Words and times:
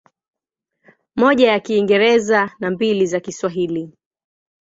Moja 1.15 1.47
ya 1.51 1.59
Kiingereza 1.59 2.51
na 2.59 2.71
mbili 2.71 3.05
za 3.05 3.19
Kiswahili. 3.19 3.93